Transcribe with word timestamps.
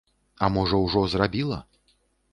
А 0.45 0.49
можа, 0.55 0.79
ужо 0.85 1.05
зрабіла? 1.15 1.63